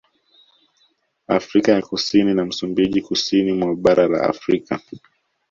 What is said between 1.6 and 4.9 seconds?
ya Kusini na Msumbiji Kusini mwa Bara la Afrika